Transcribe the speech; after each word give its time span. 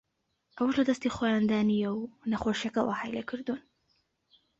ئەوەش 0.57 0.75
لەدەستی 0.79 1.13
خۆیاندا 1.15 1.59
نییە 1.69 1.91
و 1.93 2.01
نەخۆشییەکە 2.31 2.81
وەهای 2.83 3.15
لێکردوون 3.15 3.61